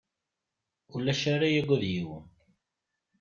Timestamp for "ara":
1.33-1.47